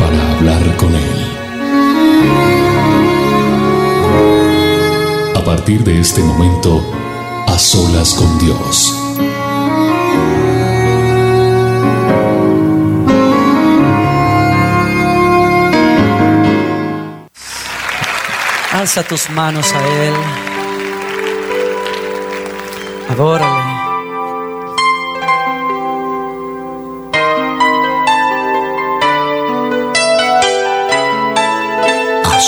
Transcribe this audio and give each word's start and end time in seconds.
para 0.00 0.32
hablar 0.32 0.76
con 0.76 0.94
Él. 0.94 1.18
A 5.36 5.44
partir 5.44 5.84
de 5.84 6.00
este 6.00 6.22
momento, 6.22 6.82
a 7.46 7.58
solas 7.58 8.14
con 8.14 8.38
Dios. 8.38 8.96
Alza 18.72 19.02
tus 19.02 19.28
manos 19.30 19.72
a 19.74 19.86
Él. 19.86 20.14
Adórale. 23.10 23.79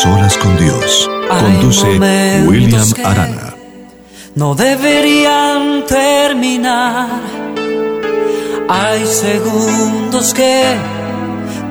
Solas 0.03 0.37
con 0.39 0.57
Dios. 0.57 1.09
Conduce 1.29 1.87
William 2.47 2.89
Arana. 3.05 3.55
No 4.35 4.55
deberían 4.55 5.85
terminar. 5.87 7.21
Hay 8.69 9.07
segundos 9.07 10.35
que 10.35 10.77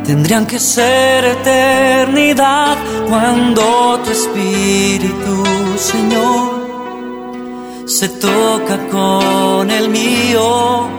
tendrían 0.05 0.45
que 0.45 0.59
ser 0.59 1.25
eternidad 1.25 2.77
cuando 3.09 3.99
tu 4.03 4.11
espíritu, 4.11 5.43
Señor, 5.77 6.61
se 7.85 8.07
toca 8.07 8.77
con 8.89 9.69
el 9.69 9.89
mío 9.89 10.89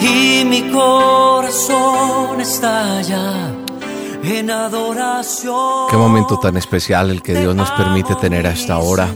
y 0.00 0.44
mi 0.46 0.62
corazón 0.70 2.40
estalla 2.40 3.51
en 4.22 4.50
adoración. 4.50 5.88
Qué 5.90 5.96
momento 5.96 6.38
tan 6.38 6.56
especial 6.56 7.10
el 7.10 7.22
que 7.22 7.34
Dios 7.34 7.54
nos 7.54 7.70
permite 7.72 8.14
tener 8.16 8.46
hasta 8.46 8.74
ahora. 8.74 9.08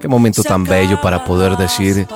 Qué 0.00 0.06
momento 0.06 0.42
tan 0.42 0.64
bello 0.64 1.00
para 1.00 1.24
poder 1.24 1.56
decir 1.56 2.06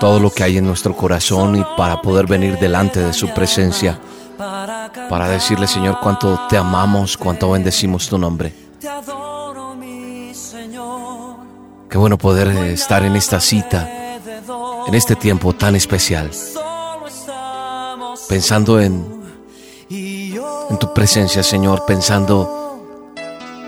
todo 0.00 0.18
lo 0.18 0.30
que 0.30 0.42
hay 0.42 0.58
en 0.58 0.66
nuestro 0.66 0.96
corazón 0.96 1.56
y 1.56 1.64
para 1.76 2.00
poder 2.00 2.26
venir 2.26 2.58
delante 2.58 3.00
de 3.00 3.12
su 3.12 3.28
presencia. 3.28 3.98
Para 4.36 5.28
decirle, 5.28 5.66
Señor, 5.66 5.98
cuánto 6.02 6.46
te 6.48 6.56
amamos, 6.56 7.16
cuánto 7.16 7.50
bendecimos 7.50 8.08
tu 8.08 8.18
nombre. 8.18 8.52
Qué 11.88 11.98
bueno 11.98 12.16
poder 12.16 12.48
estar 12.48 13.04
en 13.04 13.16
esta 13.16 13.38
cita, 13.38 13.88
en 14.86 14.94
este 14.94 15.14
tiempo 15.14 15.52
tan 15.52 15.76
especial. 15.76 16.30
Pensando 18.28 18.80
en, 18.80 19.21
en 20.72 20.78
tu 20.78 20.94
presencia, 20.94 21.42
Señor, 21.42 21.84
pensando, 21.86 22.80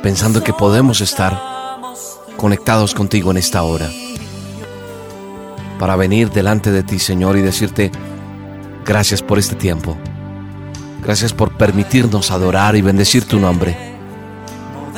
pensando 0.02 0.42
que 0.42 0.54
podemos 0.54 1.02
estar 1.02 1.38
conectados 2.38 2.94
contigo 2.94 3.30
en 3.30 3.36
esta 3.36 3.62
hora. 3.62 3.90
Para 5.78 5.96
venir 5.96 6.30
delante 6.30 6.72
de 6.72 6.82
ti, 6.82 6.98
Señor, 6.98 7.36
y 7.36 7.42
decirte 7.42 7.92
gracias 8.86 9.20
por 9.20 9.38
este 9.38 9.54
tiempo. 9.54 9.98
Gracias 11.02 11.34
por 11.34 11.58
permitirnos 11.58 12.30
adorar 12.30 12.74
y 12.74 12.80
bendecir 12.80 13.28
tu 13.28 13.38
nombre. 13.38 13.76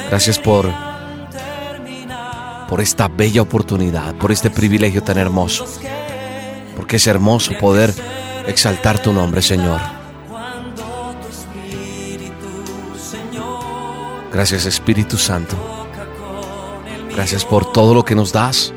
Gracias 0.08 0.38
por 0.38 0.70
por 2.68 2.80
esta 2.80 3.08
bella 3.08 3.42
oportunidad, 3.42 4.14
por 4.16 4.30
este 4.30 4.50
privilegio 4.50 5.02
tan 5.02 5.18
hermoso. 5.18 5.66
Porque 6.76 6.96
es 6.96 7.06
hermoso 7.08 7.52
poder 7.58 7.92
exaltar 8.46 9.00
tu 9.00 9.12
nombre, 9.12 9.42
Señor. 9.42 10.05
Gracias 14.32 14.66
Espíritu 14.66 15.16
Santo. 15.16 15.56
Gracias 17.14 17.44
por 17.44 17.72
todo 17.72 17.94
lo 17.94 18.04
que 18.04 18.14
nos 18.14 18.32
das 18.32 18.72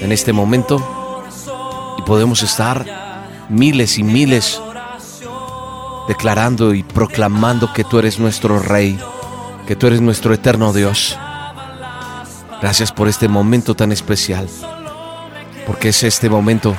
en 0.00 0.12
este 0.12 0.32
momento. 0.32 0.80
Y 1.98 2.02
podemos 2.02 2.42
estar 2.42 2.84
miles 3.48 3.98
y 3.98 4.02
miles 4.02 4.60
declarando 6.08 6.74
y 6.74 6.82
proclamando 6.82 7.72
que 7.72 7.84
tú 7.84 7.98
eres 7.98 8.18
nuestro 8.18 8.60
Rey, 8.60 8.98
que 9.66 9.76
tú 9.76 9.86
eres 9.86 10.00
nuestro 10.00 10.32
eterno 10.32 10.72
Dios. 10.72 11.18
Gracias 12.60 12.92
por 12.92 13.08
este 13.08 13.28
momento 13.28 13.74
tan 13.74 13.92
especial, 13.92 14.48
porque 15.66 15.90
es 15.90 16.02
este 16.02 16.30
momento 16.30 16.76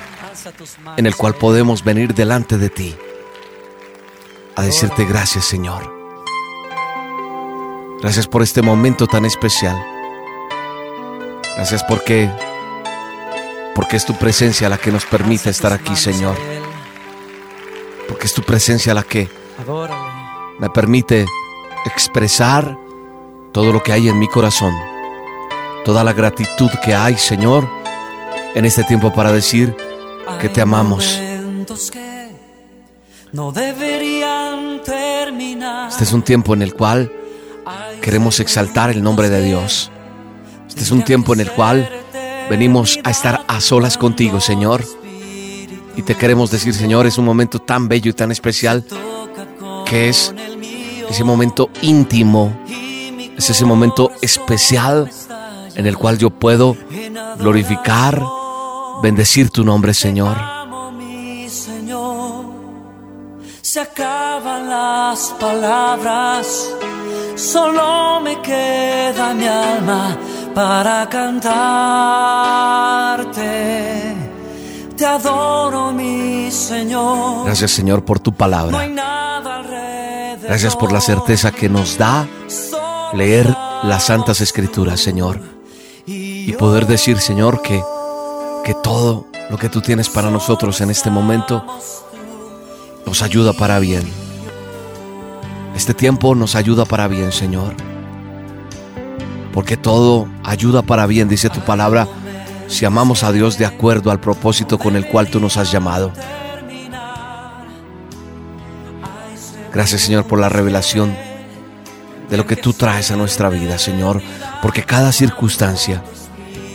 en 0.96 1.06
el 1.06 1.16
cual 1.16 1.36
podemos 1.36 1.84
venir 1.84 2.14
delante 2.14 2.58
de 2.58 2.70
ti 2.70 2.96
a 4.56 4.64
decirte 4.64 5.06
gracias 5.06 5.46
Señor. 5.46 5.97
Gracias 8.02 8.28
por 8.28 8.44
este 8.44 8.62
momento 8.62 9.08
tan 9.08 9.26
especial. 9.26 9.76
Gracias 11.56 11.84
porque 11.84 12.30
porque 13.74 13.96
es 13.96 14.06
tu 14.06 14.14
presencia 14.16 14.70
la 14.70 14.78
que 14.78 14.92
nos 14.92 15.06
permite 15.06 15.50
estar 15.50 15.74
aquí, 15.74 15.96
Señor. 15.96 16.36
Porque 18.08 18.26
es 18.26 18.34
tu 18.34 18.44
presencia 18.44 18.94
la 18.94 19.04
que 19.04 19.30
me 20.60 20.70
permite 20.70 21.26
expresar 21.86 22.78
todo 23.52 23.74
lo 23.74 23.82
que 23.82 23.94
hay 23.94 24.10
en 24.10 24.20
mi 24.20 24.28
corazón. 24.28 24.74
Toda 25.84 26.04
la 26.04 26.14
gratitud 26.14 26.70
que 26.84 26.94
hay, 26.94 27.18
Señor, 27.18 27.68
en 28.54 28.66
este 28.66 28.84
tiempo 28.84 29.12
para 29.14 29.32
decir 29.32 29.76
que 30.40 30.50
te 30.50 30.62
amamos. 30.62 31.20
Este 35.90 36.04
es 36.04 36.14
un 36.14 36.22
tiempo 36.22 36.54
en 36.54 36.62
el 36.62 36.74
cual 36.74 37.12
queremos 38.02 38.40
exaltar 38.40 38.90
el 38.90 39.04
nombre 39.04 39.30
de 39.30 39.44
Dios. 39.44 39.92
Este 40.68 40.84
es 40.84 40.92
un 40.92 41.04
tiempo 41.04 41.34
en 41.34 41.42
el 41.42 41.52
cual 41.52 41.90
venimos 42.50 43.00
a 43.04 43.12
estar 43.12 43.44
a 43.48 43.62
solas 43.62 43.98
contigo, 43.98 44.40
Señor. 44.40 44.84
Y 45.96 46.04
te 46.04 46.16
queremos 46.16 46.52
decir, 46.52 46.74
Señor, 46.74 47.08
es 47.08 47.18
un 47.18 47.26
momento 47.26 47.60
tan 47.60 47.88
bello 47.88 48.12
y 48.12 48.14
tan 48.14 48.32
especial 48.32 48.86
que 49.86 50.10
es 50.10 50.34
ese 51.10 51.24
momento 51.24 51.70
íntimo, 51.82 52.56
es 53.38 53.50
ese 53.50 53.66
momento 53.66 54.12
especial 54.22 55.10
en 55.76 55.88
el 55.88 55.98
cual 55.98 56.18
yo 56.18 56.30
puedo 56.30 56.78
glorificar, 57.40 58.22
bendecir 59.02 59.50
tu 59.50 59.64
nombre, 59.64 59.94
Señor. 59.94 60.38
Se 63.68 63.82
acaban 63.82 64.70
las 64.70 65.36
palabras, 65.38 66.74
solo 67.36 68.22
me 68.22 68.42
queda 68.42 69.34
mi 69.34 69.46
alma 69.46 70.18
para 70.56 71.10
cantarte. 71.10 71.76
Te 74.96 75.06
adoro, 75.06 75.92
mi 75.92 76.50
Señor. 76.50 77.44
Gracias, 77.44 77.72
Señor, 77.72 78.06
por 78.06 78.22
tu 78.22 78.32
palabra. 78.32 78.88
Gracias 80.44 80.78
por 80.78 80.94
la 80.94 81.02
certeza 81.02 81.52
que 81.52 81.68
nos 81.68 81.98
da 81.98 82.26
leer 83.12 83.54
las 83.84 84.06
santas 84.06 84.40
escrituras, 84.40 85.02
Señor. 85.02 85.42
Y 86.06 86.54
poder 86.54 86.88
decir, 86.88 87.20
Señor, 87.20 87.62
que, 87.62 87.84
que 88.64 88.74
todo 88.76 89.28
lo 89.50 89.58
que 89.58 89.68
tú 89.68 89.82
tienes 89.82 90.08
para 90.08 90.30
nosotros 90.30 90.80
en 90.80 90.90
este 90.90 91.10
momento 91.10 91.66
nos 93.08 93.22
ayuda 93.22 93.54
para 93.54 93.80
bien. 93.80 94.04
Este 95.78 95.94
tiempo 95.94 96.36
nos 96.36 96.56
ayuda 96.56 96.84
para 96.84 97.08
bien, 97.08 97.32
Señor. 97.32 97.74
Porque 99.54 99.78
todo 99.78 100.28
ayuda 100.44 100.82
para 100.82 101.06
bien, 101.06 101.30
dice 101.30 101.50
tu 101.50 101.62
palabra, 101.62 102.06
si 102.68 102.84
amamos 102.84 103.24
a 103.24 103.32
Dios 103.32 103.58
de 103.58 103.66
acuerdo 103.66 104.12
al 104.12 104.20
propósito 104.20 104.78
con 104.78 104.98
el 104.98 105.08
cual 105.08 105.30
tú 105.30 105.40
nos 105.40 105.56
has 105.56 105.72
llamado. 105.72 106.12
Gracias, 109.74 110.02
Señor, 110.02 110.26
por 110.26 110.40
la 110.40 110.50
revelación 110.50 111.16
de 112.30 112.36
lo 112.36 112.46
que 112.46 112.58
tú 112.58 112.74
traes 112.74 113.10
a 113.12 113.16
nuestra 113.16 113.48
vida, 113.48 113.78
Señor. 113.78 114.22
Porque 114.62 114.84
cada 114.84 115.14
circunstancia, 115.14 116.04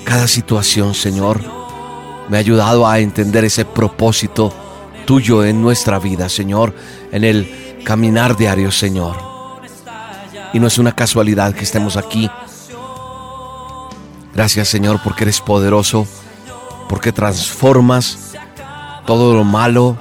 cada 0.04 0.26
situación, 0.26 0.94
Señor, 0.94 1.42
me 2.30 2.38
ha 2.38 2.40
ayudado 2.40 2.88
a 2.88 3.00
entender 3.00 3.44
ese 3.44 3.66
propósito 3.66 4.61
tuyo 5.04 5.44
en 5.44 5.60
nuestra 5.62 5.98
vida, 5.98 6.28
Señor, 6.28 6.74
en 7.10 7.24
el 7.24 7.80
caminar 7.84 8.36
diario, 8.36 8.70
Señor. 8.70 9.16
y 10.54 10.60
no 10.60 10.66
es 10.66 10.76
una 10.76 10.94
casualidad 10.94 11.54
que 11.54 11.64
estemos 11.64 11.96
aquí. 11.96 12.30
Gracias 14.34 14.68
Señor 14.68 15.00
porque 15.02 15.24
eres 15.24 15.40
poderoso, 15.40 16.06
porque 16.88 17.12
transformas 17.12 18.32
todo 19.06 19.34
lo 19.34 19.44
malo, 19.44 19.98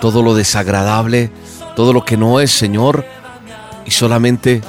todo 0.00 0.22
lo 0.22 0.34
desagradable, 0.34 1.30
todo 1.76 1.92
lo 1.92 2.04
que 2.04 2.16
no 2.16 2.40
es 2.40 2.50
Señor, 2.50 3.04
y 3.84 3.90
solamente 3.90 4.60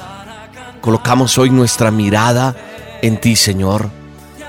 colocamos 0.80 1.38
hoy 1.38 1.50
nuestra 1.50 1.90
mirada 1.90 2.56
en 3.02 3.20
ti 3.20 3.36
Señor, 3.36 3.88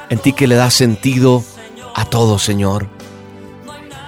en 0.09 0.19
ti 0.19 0.33
que 0.33 0.47
le 0.47 0.55
da 0.55 0.71
sentido 0.71 1.43
a 1.93 2.05
todo 2.05 2.39
Señor. 2.39 2.94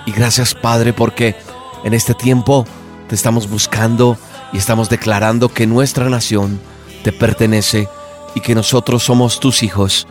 Y 0.07 0.13
gracias 0.13 0.56
Padre 0.56 0.94
porque 0.94 1.36
en 1.83 1.94
este 1.94 2.13
tiempo 2.13 2.65
te 3.09 3.13
estamos 3.13 3.50
buscando 3.50 4.18
y 4.54 4.57
estamos 4.57 4.89
declarando 4.89 5.50
que 5.50 5.68
nuestra 5.68 6.09
nación 6.09 6.62
te 7.04 7.12
pertenece 7.12 7.89
y 8.33 8.39
que 8.39 8.56
nosotros 8.56 9.04
somos 9.04 9.42
tus 9.42 9.63
hijos 9.63 10.07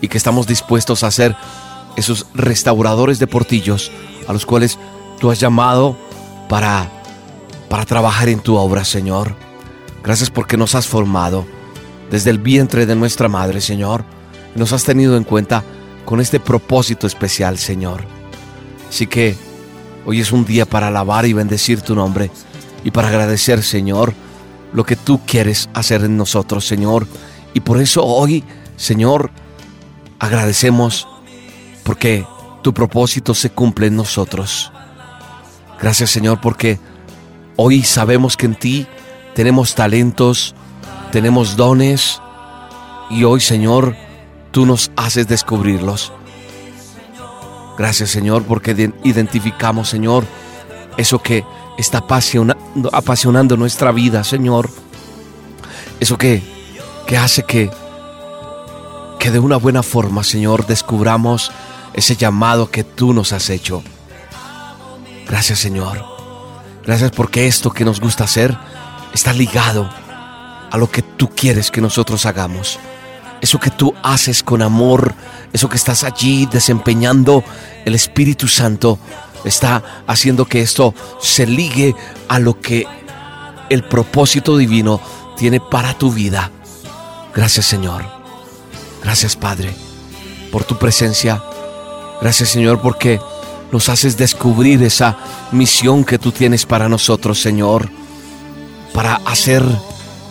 y 0.00 0.08
que 0.08 0.16
estamos 0.16 0.46
dispuestos 0.46 1.04
a 1.04 1.10
ser 1.10 1.36
esos 1.94 2.26
restauradores 2.32 3.18
de 3.18 3.26
portillos 3.26 3.92
a 4.26 4.32
los 4.32 4.46
cuales 4.46 4.78
tú 5.20 5.30
has 5.30 5.38
llamado 5.38 5.94
para 6.48 6.90
para 7.68 7.84
trabajar 7.84 8.30
en 8.30 8.40
tu 8.40 8.56
obra, 8.56 8.84
Señor. 8.84 9.36
Gracias 10.02 10.30
porque 10.30 10.56
nos 10.56 10.74
has 10.74 10.86
formado 10.86 11.44
desde 12.10 12.30
el 12.30 12.38
vientre 12.38 12.86
de 12.86 12.96
nuestra 12.96 13.28
madre, 13.28 13.60
Señor. 13.60 14.06
Nos 14.54 14.72
has 14.72 14.84
tenido 14.84 15.18
en 15.18 15.24
cuenta 15.24 15.64
con 16.06 16.20
este 16.20 16.40
propósito 16.40 17.06
especial, 17.06 17.58
Señor. 17.58 18.23
Así 18.94 19.08
que 19.08 19.34
hoy 20.06 20.20
es 20.20 20.30
un 20.30 20.44
día 20.44 20.66
para 20.66 20.86
alabar 20.86 21.26
y 21.26 21.32
bendecir 21.32 21.80
tu 21.80 21.96
nombre 21.96 22.30
y 22.84 22.92
para 22.92 23.08
agradecer, 23.08 23.64
Señor, 23.64 24.14
lo 24.72 24.84
que 24.86 24.94
tú 24.94 25.20
quieres 25.26 25.68
hacer 25.74 26.04
en 26.04 26.16
nosotros, 26.16 26.64
Señor. 26.64 27.08
Y 27.54 27.58
por 27.58 27.80
eso 27.80 28.04
hoy, 28.04 28.44
Señor, 28.76 29.32
agradecemos 30.20 31.08
porque 31.82 32.24
tu 32.62 32.72
propósito 32.72 33.34
se 33.34 33.50
cumple 33.50 33.88
en 33.88 33.96
nosotros. 33.96 34.70
Gracias, 35.80 36.10
Señor, 36.10 36.40
porque 36.40 36.78
hoy 37.56 37.82
sabemos 37.82 38.36
que 38.36 38.46
en 38.46 38.54
ti 38.54 38.86
tenemos 39.34 39.74
talentos, 39.74 40.54
tenemos 41.10 41.56
dones 41.56 42.20
y 43.10 43.24
hoy, 43.24 43.40
Señor, 43.40 43.96
tú 44.52 44.66
nos 44.66 44.92
haces 44.94 45.26
descubrirlos. 45.26 46.12
Gracias, 47.76 48.10
Señor, 48.10 48.44
porque 48.44 48.92
identificamos, 49.02 49.88
Señor, 49.88 50.24
eso 50.96 51.20
que 51.20 51.44
está 51.76 52.04
apasionando, 52.92 53.56
nuestra 53.56 53.90
vida, 53.92 54.22
Señor. 54.24 54.70
Eso 56.00 56.16
que, 56.16 56.42
que 57.06 57.16
hace 57.16 57.42
que, 57.44 57.70
que 59.18 59.30
de 59.30 59.38
una 59.38 59.56
buena 59.56 59.82
forma, 59.82 60.22
Señor, 60.22 60.66
descubramos 60.66 61.50
ese 61.94 62.16
llamado 62.16 62.70
que 62.70 62.84
tú 62.84 63.12
nos 63.12 63.32
has 63.32 63.50
hecho. 63.50 63.82
Gracias, 65.26 65.58
Señor. 65.58 66.04
Gracias 66.84 67.10
porque 67.10 67.46
esto 67.46 67.70
que 67.70 67.84
nos 67.84 68.00
gusta 68.00 68.24
hacer 68.24 68.56
está 69.14 69.32
ligado 69.32 69.88
a 70.70 70.76
lo 70.76 70.90
que 70.90 71.02
tú 71.02 71.30
quieres 71.30 71.70
que 71.70 71.80
nosotros 71.80 72.26
hagamos. 72.26 72.78
Eso 73.44 73.60
que 73.60 73.68
tú 73.68 73.92
haces 74.02 74.42
con 74.42 74.62
amor, 74.62 75.14
eso 75.52 75.68
que 75.68 75.76
estás 75.76 76.02
allí 76.02 76.46
desempeñando, 76.46 77.44
el 77.84 77.94
Espíritu 77.94 78.48
Santo 78.48 78.98
está 79.44 80.02
haciendo 80.06 80.46
que 80.46 80.62
esto 80.62 80.94
se 81.20 81.46
ligue 81.46 81.94
a 82.26 82.38
lo 82.38 82.58
que 82.58 82.86
el 83.68 83.84
propósito 83.84 84.56
divino 84.56 84.98
tiene 85.36 85.60
para 85.60 85.92
tu 85.92 86.10
vida. 86.10 86.50
Gracias 87.34 87.66
Señor. 87.66 88.06
Gracias 89.02 89.36
Padre 89.36 89.74
por 90.50 90.64
tu 90.64 90.78
presencia. 90.78 91.42
Gracias 92.22 92.48
Señor 92.48 92.80
porque 92.80 93.20
nos 93.72 93.90
haces 93.90 94.16
descubrir 94.16 94.82
esa 94.82 95.18
misión 95.52 96.02
que 96.02 96.18
tú 96.18 96.32
tienes 96.32 96.64
para 96.64 96.88
nosotros 96.88 97.42
Señor. 97.42 97.90
Para 98.94 99.16
hacer 99.26 99.62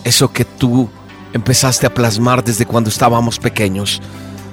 eso 0.04 0.34
que 0.34 0.46
tú 0.46 0.90
empezaste 1.34 1.86
a 1.86 1.94
plasmar 1.94 2.44
desde 2.44 2.66
cuando 2.66 2.90
estábamos 2.90 3.40
pequeños. 3.40 4.02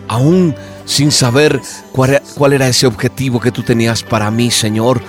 Aún 0.09 0.55
sin 0.91 1.13
saber 1.13 1.61
cuál, 1.93 2.53
era 2.53 2.67
ese 2.67 2.87
objetivo 2.87 3.39
que 3.39 3.53
tú 3.53 3.63
tenías 3.63 4.03
para 4.03 4.29
mí, 4.31 4.51
Señor. 4.51 5.01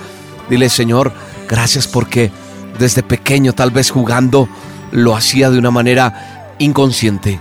Dile, 0.48 0.68
Señor, 0.68 1.12
gracias 1.48 1.88
porque 1.88 2.30
desde 2.78 3.02
pequeño, 3.02 3.52
tal 3.52 3.72
vez 3.72 3.90
jugando, 3.90 4.48
lo 4.92 5.16
hacía 5.16 5.50
de 5.50 5.58
una 5.58 5.72
manera 5.72 6.54
inconsciente, 6.60 7.40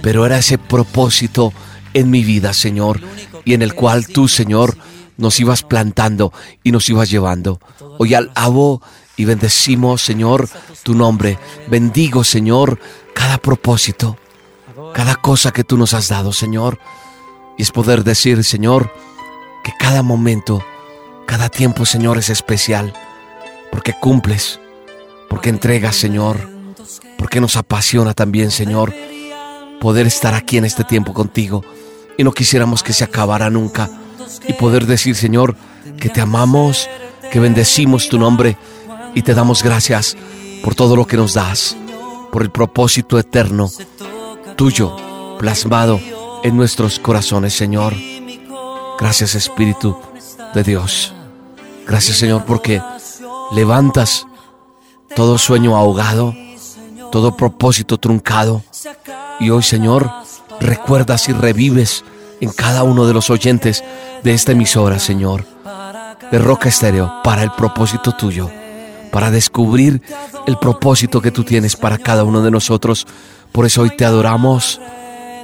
pero 0.00 0.24
era 0.24 0.38
ese 0.38 0.56
propósito 0.56 1.52
en 1.92 2.10
mi 2.10 2.24
vida, 2.24 2.54
Señor, 2.54 3.00
y 3.44 3.52
en 3.52 3.60
el 3.60 3.74
cual 3.74 4.06
tú, 4.06 4.28
Señor, 4.28 4.78
nos 5.18 5.38
ibas 5.38 5.62
plantando 5.62 6.32
y 6.62 6.72
nos 6.72 6.88
ibas 6.88 7.10
llevando. 7.10 7.60
Hoy 7.98 8.14
alabo 8.14 8.80
y 9.16 9.24
bendecimos, 9.24 10.02
Señor, 10.02 10.48
tu 10.82 10.94
nombre. 10.94 11.38
Bendigo, 11.68 12.24
Señor, 12.24 12.78
cada 13.14 13.38
propósito, 13.38 14.16
cada 14.92 15.14
cosa 15.16 15.52
que 15.52 15.64
tú 15.64 15.76
nos 15.76 15.94
has 15.94 16.08
dado, 16.08 16.32
Señor. 16.32 16.78
Y 17.56 17.62
es 17.62 17.70
poder 17.70 18.02
decir, 18.04 18.42
Señor, 18.44 18.92
que 19.62 19.72
cada 19.78 20.02
momento, 20.02 20.64
cada 21.26 21.48
tiempo, 21.48 21.86
Señor, 21.86 22.18
es 22.18 22.28
especial, 22.28 22.92
porque 23.70 23.92
cumples, 23.92 24.60
porque 25.28 25.50
entregas, 25.50 25.96
Señor, 25.96 26.50
porque 27.16 27.40
nos 27.40 27.56
apasiona 27.56 28.14
también, 28.14 28.50
Señor, 28.50 28.92
poder 29.80 30.06
estar 30.06 30.34
aquí 30.34 30.58
en 30.58 30.64
este 30.64 30.84
tiempo 30.84 31.14
contigo 31.14 31.64
y 32.16 32.24
no 32.24 32.32
quisiéramos 32.32 32.82
que 32.82 32.92
se 32.92 33.04
acabara 33.04 33.50
nunca 33.50 33.90
y 34.46 34.52
poder 34.54 34.86
decir, 34.86 35.14
Señor, 35.14 35.56
que 35.98 36.08
te 36.08 36.20
amamos, 36.20 36.88
que 37.30 37.40
bendecimos 37.40 38.08
tu 38.08 38.18
nombre 38.18 38.56
y 39.14 39.22
te 39.22 39.34
damos 39.34 39.62
gracias 39.62 40.16
por 40.62 40.74
todo 40.74 40.96
lo 40.96 41.06
que 41.06 41.16
nos 41.16 41.34
das, 41.34 41.76
por 42.32 42.42
el 42.42 42.50
propósito 42.50 43.18
eterno 43.18 43.70
tuyo 44.56 44.96
plasmado 45.38 46.00
en 46.42 46.56
nuestros 46.56 46.98
corazones, 46.98 47.54
Señor. 47.54 47.94
Gracias 48.98 49.34
Espíritu 49.34 49.96
de 50.54 50.62
Dios. 50.62 51.12
Gracias 51.86 52.16
Señor 52.16 52.44
porque 52.44 52.80
levantas 53.52 54.26
todo 55.14 55.38
sueño 55.38 55.76
ahogado, 55.76 56.34
todo 57.10 57.36
propósito 57.36 57.98
truncado. 57.98 58.62
Y 59.40 59.50
hoy 59.50 59.62
Señor 59.62 60.10
recuerdas 60.60 61.28
y 61.28 61.32
revives 61.32 62.04
en 62.40 62.50
cada 62.50 62.82
uno 62.82 63.06
de 63.06 63.14
los 63.14 63.30
oyentes 63.30 63.84
de 64.22 64.32
esta 64.32 64.52
emisora, 64.52 64.98
Señor, 64.98 65.44
de 66.30 66.38
Roca 66.38 66.68
Estéreo, 66.68 67.20
para 67.22 67.42
el 67.42 67.50
propósito 67.52 68.12
tuyo, 68.12 68.50
para 69.14 69.30
descubrir 69.30 70.02
el 70.46 70.58
propósito 70.58 71.22
que 71.22 71.30
tú 71.30 71.44
tienes 71.44 71.76
para 71.76 71.96
cada 71.96 72.24
uno 72.24 72.42
de 72.42 72.50
nosotros. 72.50 73.06
Por 73.52 73.64
eso 73.64 73.82
hoy 73.82 73.96
te 73.96 74.04
adoramos 74.04 74.80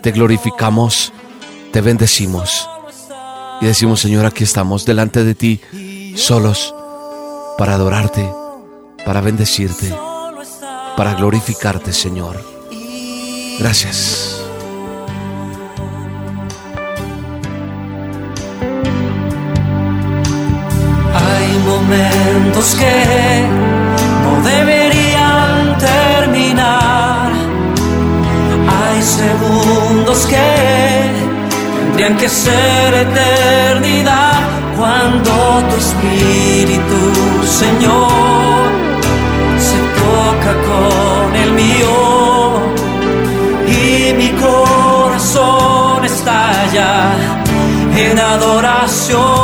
te 0.01 0.13
glorificamos, 0.13 1.13
te 1.73 1.81
bendecimos 1.81 2.69
y 3.61 3.67
decimos, 3.67 4.01
Señor, 4.01 4.25
aquí 4.25 4.45
estamos 4.45 4.87
delante 4.87 5.25
de 5.25 5.35
ti, 5.35 5.61
solos, 6.17 6.75
para 7.59 7.75
adorarte, 7.75 8.27
para 9.05 9.21
bendecirte, 9.21 9.95
para 10.97 11.15
glorificarte, 11.15 11.93
Señor. 11.93 12.43
Gracias. 13.59 14.41
Hay 21.15 21.59
momentos 21.67 22.30
que 22.61 23.43
no 24.23 24.43
deberían 24.43 25.79
terminar 25.79 27.31
hay 28.69 29.03
segundos 29.03 30.27
que 30.27 30.51
tendrían 31.79 32.17
que 32.19 32.29
ser 32.29 32.95
eternidad 32.95 34.41
cuando 34.77 35.31
tu 35.71 35.77
espíritu, 35.87 37.01
Señor, 37.47 38.69
se 39.67 39.79
toca 40.03 40.53
con 40.69 41.37
el 41.37 41.53
mío 41.53 42.61
y 43.69 44.13
mi 44.21 44.29
corazón 44.39 46.05
estalla 46.05 47.13
en 47.97 48.19
adoración. 48.19 49.40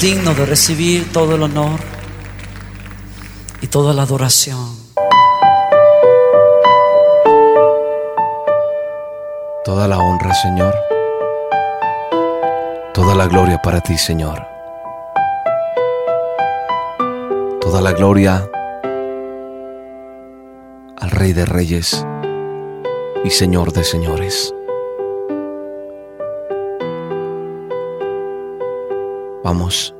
Digno 0.00 0.34
de 0.34 0.46
recibir 0.46 1.10
todo 1.12 1.36
el 1.36 1.42
honor 1.42 1.80
y 3.60 3.66
toda 3.68 3.94
la 3.94 4.02
adoración. 4.02 4.85
Toda 9.66 9.88
la 9.88 9.98
honra, 9.98 10.32
Señor. 10.32 10.72
Toda 12.94 13.16
la 13.16 13.26
gloria 13.26 13.60
para 13.60 13.80
ti, 13.80 13.98
Señor. 13.98 14.46
Toda 17.60 17.80
la 17.80 17.90
gloria 17.90 18.48
al 21.00 21.10
Rey 21.10 21.32
de 21.32 21.46
Reyes 21.46 22.06
y 23.24 23.30
Señor 23.30 23.72
de 23.72 23.82
Señores. 23.82 24.54
Vamos. 29.42 29.96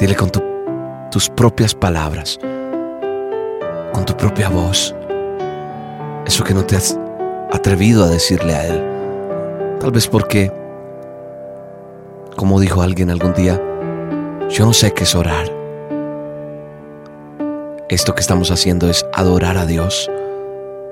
Dile 0.00 0.16
con 0.16 0.32
tus 1.12 1.30
propias 1.30 1.76
palabras, 1.76 2.40
con 3.92 4.04
tu 4.04 4.16
propia 4.16 4.48
voz, 4.48 4.96
eso 6.28 6.44
que 6.44 6.54
no 6.54 6.64
te 6.64 6.76
has 6.76 6.96
atrevido 7.50 8.04
a 8.04 8.08
decirle 8.08 8.54
a 8.54 8.66
Él. 8.66 9.78
Tal 9.80 9.90
vez 9.90 10.06
porque, 10.06 10.52
como 12.36 12.60
dijo 12.60 12.82
alguien 12.82 13.10
algún 13.10 13.32
día, 13.32 13.60
yo 14.50 14.66
no 14.66 14.72
sé 14.72 14.92
qué 14.92 15.04
es 15.04 15.14
orar. 15.14 15.50
Esto 17.88 18.14
que 18.14 18.20
estamos 18.20 18.50
haciendo 18.50 18.90
es 18.90 19.06
adorar 19.14 19.56
a 19.56 19.64
Dios 19.64 20.10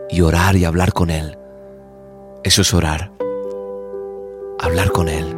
y 0.08 0.22
orar 0.22 0.56
y 0.56 0.64
hablar 0.64 0.92
con 0.94 1.10
Él. 1.10 1.36
Eso 2.42 2.62
es 2.62 2.72
orar. 2.72 3.12
Hablar 4.58 4.90
con 4.90 5.08
Él 5.08 5.36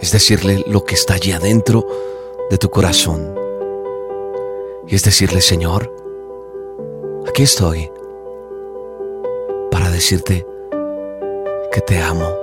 es 0.00 0.12
decirle 0.12 0.64
lo 0.66 0.84
que 0.84 0.94
está 0.94 1.14
allí 1.14 1.32
adentro 1.32 1.86
de 2.50 2.56
tu 2.56 2.70
corazón. 2.70 3.34
Y 4.86 4.94
es 4.94 5.02
decirle, 5.02 5.40
Señor, 5.40 5.92
aquí 7.28 7.42
estoy 7.42 7.90
para 9.70 9.90
decirte 9.90 10.46
que 11.70 11.80
te 11.80 12.00
amo, 12.02 12.34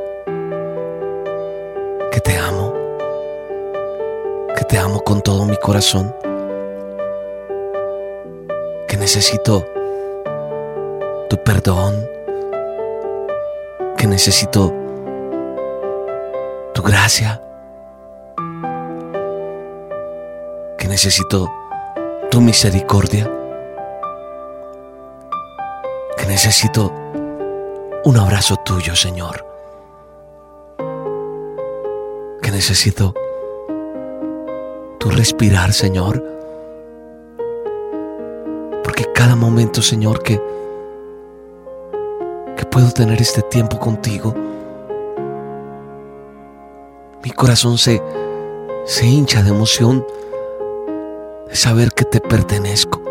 que 2.12 2.20
te 2.20 2.38
amo, 2.38 2.74
que 4.56 4.64
te 4.66 4.78
amo 4.78 5.02
con 5.04 5.22
todo 5.22 5.46
mi 5.46 5.58
corazón, 5.58 6.16
que 8.88 8.98
necesito 8.98 9.66
tu 11.30 11.38
perdón, 11.44 12.08
que 13.98 14.08
necesito 14.08 14.74
tu 16.74 16.82
gracia, 16.82 17.42
necesito 20.96 21.52
tu 22.32 22.40
misericordia, 22.40 23.26
que 23.26 23.45
necesito 26.36 26.92
un 28.04 28.18
abrazo 28.18 28.58
tuyo, 28.58 28.94
Señor, 28.94 29.46
que 32.42 32.52
necesito 32.52 33.14
tu 35.00 35.10
respirar, 35.12 35.72
Señor, 35.72 36.22
porque 38.84 39.06
cada 39.14 39.38
momento, 39.38 39.82
Señor, 39.82 40.22
que, 40.22 40.42
que 42.58 42.66
puedo 42.66 42.92
tener 42.92 43.22
este 43.22 43.42
tiempo 43.44 43.80
contigo, 43.80 44.34
mi 47.24 47.32
corazón 47.32 47.78
se, 47.78 48.04
se 48.84 49.06
hincha 49.06 49.42
de 49.42 49.52
emoción 49.52 50.06
saber 51.54 51.94
que 51.94 52.04
te 52.04 52.20
pertenezco, 52.20 53.02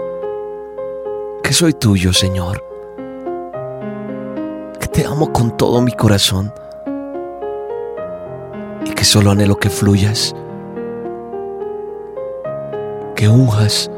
que 1.43 1.55
soy 1.55 1.73
tuyo, 1.73 2.13
Señor, 2.13 2.74
amo 5.15 5.33
con 5.33 5.57
todo 5.57 5.81
mi 5.81 5.93
corazón 5.93 6.53
y 8.85 8.91
que 8.91 9.05
solo 9.05 9.31
anhelo 9.31 9.55
que 9.61 9.71
fluyas, 9.71 10.35
que 13.15 13.29
unjas 13.29 13.93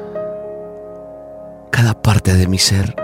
cada 1.70 1.94
parte 1.94 2.34
de 2.34 2.46
mi 2.46 2.58
ser. 2.58 2.94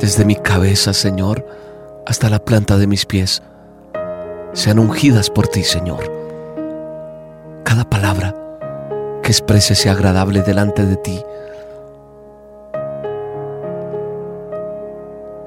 Desde 0.00 0.24
mi 0.24 0.36
cabeza, 0.36 0.94
Señor, 0.94 1.44
hasta 2.06 2.30
la 2.30 2.38
planta 2.38 2.78
de 2.78 2.86
mis 2.86 3.04
pies 3.04 3.42
sean 4.54 4.78
ungidas 4.78 5.28
por 5.28 5.48
ti, 5.48 5.64
Señor. 5.64 6.00
Cada 7.62 7.84
palabra 7.84 8.34
que 9.22 9.28
exprese 9.28 9.74
sea 9.74 9.92
agradable 9.92 10.40
delante 10.40 10.86
de 10.86 10.96
ti. 10.96 11.22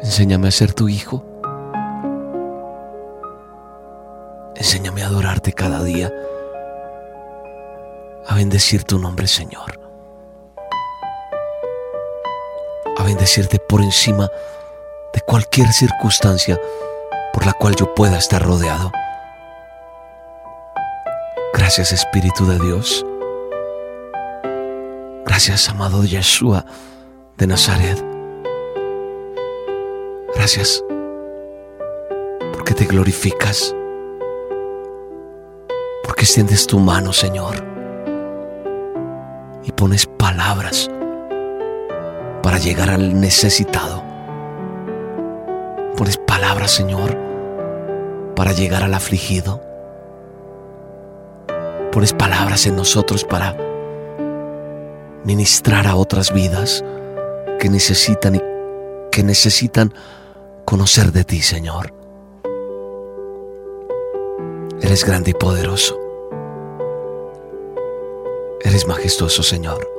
Enséñame 0.10 0.48
a 0.48 0.52
ser 0.52 0.74
tu 0.74 0.90
hijo. 0.90 1.24
Enséñame 4.56 5.04
a 5.04 5.06
adorarte 5.06 5.54
cada 5.54 5.84
día, 5.84 6.12
a 8.26 8.34
bendecir 8.34 8.86
tu 8.86 8.98
nombre, 8.98 9.28
Señor. 9.28 9.80
A 12.98 13.04
bendecirte 13.04 13.60
por 13.60 13.84
encima 13.84 14.32
de 15.14 15.22
cualquier 15.22 15.72
circunstancia 15.72 16.60
por 17.32 17.46
la 17.46 17.54
cual 17.54 17.76
yo 17.76 17.94
pueda 17.94 18.18
estar 18.18 18.42
rodeado. 18.42 18.92
Gracias 21.54 21.92
Espíritu 21.92 22.48
de 22.48 22.58
Dios. 22.58 23.06
Gracias 25.24 25.70
amado 25.70 26.04
Yeshua 26.04 26.66
de 27.38 27.46
Nazaret. 27.46 28.09
Gracias 30.36 30.84
porque 32.54 32.74
te 32.74 32.86
glorificas 32.86 33.76
Porque 36.04 36.24
extiendes 36.24 36.68
tu 36.68 36.80
mano, 36.80 37.14
Señor, 37.14 37.64
y 39.64 39.72
pones 39.72 40.06
palabras 40.08 40.90
para 42.42 42.58
llegar 42.58 42.90
al 42.90 43.20
necesitado. 43.20 44.04
Pones 45.96 46.18
palabras, 46.18 46.72
Señor, 46.72 47.18
para 48.36 48.54
llegar 48.54 48.84
al 48.84 48.94
afligido. 48.94 49.62
Pones 51.92 52.14
palabras 52.14 52.66
en 52.66 52.76
nosotros 52.76 53.24
para 53.24 53.56
ministrar 55.24 55.88
a 55.88 55.96
otras 55.96 56.34
vidas 56.34 56.84
que 57.60 57.70
necesitan 57.70 58.36
y 58.36 58.42
que 59.12 59.24
necesitan 59.24 59.94
conocer 60.70 61.12
de 61.12 61.24
ti, 61.24 61.42
Señor. 61.42 61.92
Eres 64.80 65.04
grande 65.04 65.32
y 65.32 65.34
poderoso. 65.34 66.00
Eres 68.64 68.86
majestuoso, 68.86 69.42
Señor. 69.42 69.90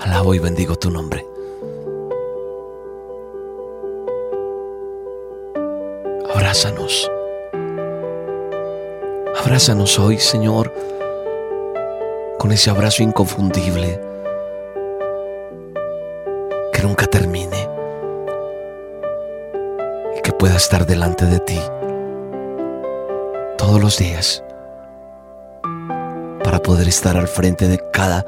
Alabo 0.00 0.34
y 0.34 0.38
bendigo 0.38 0.76
tu 0.76 0.90
nombre. 0.90 1.26
Abrázanos. 6.34 7.10
Abrázanos 9.42 9.98
hoy, 9.98 10.18
Señor, 10.18 10.74
con 12.38 12.52
ese 12.52 12.68
abrazo 12.68 13.02
inconfundible 13.02 13.98
que 16.70 16.82
nunca 16.82 17.06
termine 17.06 17.69
que 20.22 20.32
pueda 20.32 20.56
estar 20.56 20.86
delante 20.86 21.26
de 21.26 21.40
ti 21.40 21.60
todos 23.56 23.80
los 23.80 23.98
días 23.98 24.42
para 26.42 26.60
poder 26.60 26.88
estar 26.88 27.16
al 27.16 27.28
frente 27.28 27.68
de 27.68 27.78
cada 27.92 28.24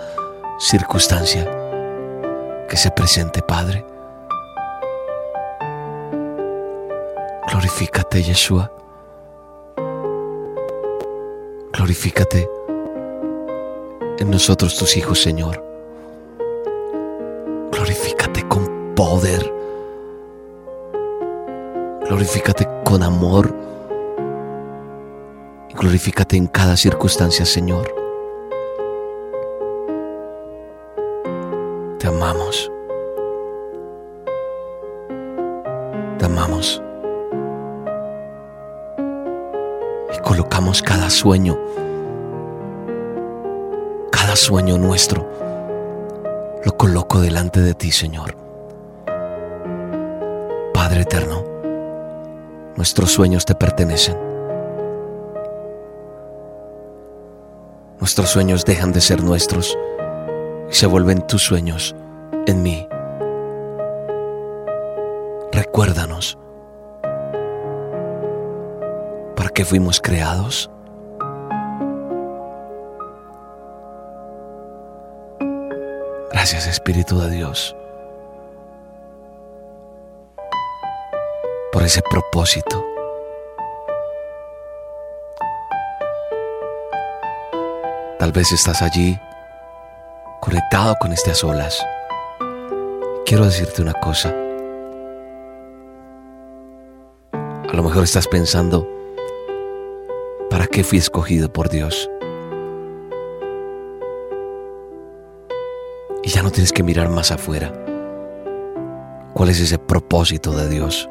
circunstancia 0.58 1.50
que 2.68 2.76
se 2.76 2.90
presente, 2.90 3.42
Padre. 3.42 3.84
Glorifícate, 7.49 8.22
Yeshua. 8.22 8.72
Glorifícate 11.72 12.49
en 14.18 14.30
nosotros, 14.30 14.76
tus 14.78 14.96
hijos, 14.96 15.20
Señor. 15.20 15.62
Glorifícate 17.72 18.46
con 18.49 18.94
poder. 18.94 19.51
Glorifícate 22.12 22.69
con 22.85 23.02
amor. 23.02 23.54
Glorifícate 25.75 26.37
en 26.37 26.46
cada 26.46 26.77
circunstancia, 26.77 27.46
Señor. 27.46 27.88
Te 31.98 32.07
amamos. 32.07 32.70
Te 36.18 36.27
amamos. 36.27 36.83
Y 40.14 40.18
colocamos 40.20 40.83
cada 40.83 41.09
sueño, 41.09 41.59
cada 44.11 44.37
sueño 44.37 44.77
nuestro, 44.77 45.27
lo 46.62 46.77
coloco 46.77 47.22
delante 47.22 47.61
de 47.61 47.72
ti, 47.72 47.90
Señor. 47.90 48.37
Padre 50.75 51.01
eterno, 51.01 51.51
nuestros 52.76 53.12
sueños 53.12 53.44
te 53.44 53.54
pertenecen. 53.54 54.16
Nuestros 58.00 58.30
sueños 58.30 58.64
dejan 58.64 58.92
de 58.92 59.00
ser 59.00 59.22
nuestros 59.22 59.78
y 60.70 60.74
se 60.74 60.87
vuelven 60.87 61.26
tus 61.26 61.42
sueños 61.42 61.94
en 62.46 62.62
mí. 62.62 62.87
Recuérdanos 65.52 66.38
para 69.37 69.50
qué 69.50 69.64
fuimos 69.64 70.00
creados. 70.00 70.70
Gracias 76.32 76.66
Espíritu 76.66 77.20
de 77.20 77.30
Dios 77.30 77.76
ese 81.87 82.03
propósito. 82.03 82.85
Tal 88.18 88.33
vez 88.33 88.53
estás 88.53 88.83
allí 88.83 89.18
conectado 90.40 90.95
con 91.01 91.12
estas 91.12 91.42
olas, 91.45 91.85
quiero 93.25 93.45
decirte 93.45 93.83
una 93.83 93.95
cosa. 93.95 94.35
A 97.33 97.75
lo 97.75 97.83
mejor 97.83 98.05
estás 98.05 98.29
pensando, 98.29 98.88
¿para 100.51 100.66
qué 100.66 100.85
fui 100.85 100.99
escogido 100.99 101.53
por 101.53 101.68
Dios? 101.68 102.11
Y 106.23 106.29
ya 106.29 106.42
no 106.42 106.51
tienes 106.51 106.73
que 106.73 106.83
mirar 106.83 107.09
más 107.09 107.31
afuera. 107.31 107.73
¿Cuál 109.35 109.49
es 109.49 109.61
ese 109.61 109.79
propósito 109.79 110.53
de 110.53 110.68
Dios? 110.68 111.09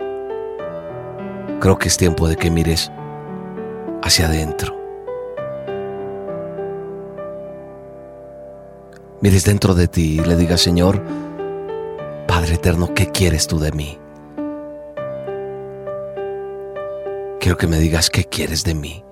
Creo 1.61 1.77
que 1.77 1.89
es 1.89 1.97
tiempo 1.97 2.27
de 2.27 2.35
que 2.35 2.49
mires 2.49 2.91
hacia 4.01 4.25
adentro. 4.25 4.81
mires 9.21 9.45
dentro 9.45 9.75
de 9.75 9.87
ti 9.87 10.19
y 10.19 10.25
le 10.25 10.35
digas, 10.35 10.61
Señor, 10.61 10.99
Padre 12.27 12.55
eterno, 12.55 12.95
¿qué 12.95 13.11
quieres 13.11 13.45
tú 13.45 13.59
de 13.59 13.71
mí? 13.71 13.99
Quiero 17.39 17.57
que 17.57 17.67
me 17.67 17.77
digas 17.77 18.09
qué 18.09 18.23
quieres 18.23 18.63
de 18.63 18.73
mí. 18.73 19.03